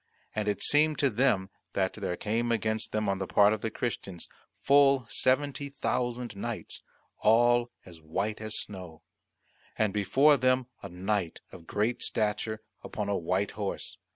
[0.33, 3.69] And it seemed to them that there came against them on the part of the
[3.69, 4.27] Christians
[4.59, 6.81] full seventy thousand knights,
[7.19, 9.03] all as white as snow:
[9.77, 13.99] and before them a knight of great stature upon a white horse.